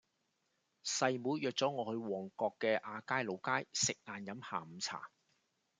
[0.83, 5.11] 細妹約左我去旺角嘅亞皆老街食晏飲下午茶